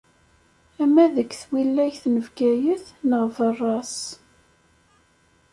Ama 0.83 1.05
deg 1.15 1.29
twilayt 1.41 2.03
n 2.13 2.15
Bgayet 2.25 2.85
neɣ 3.09 3.23
berra-s. 3.35 3.97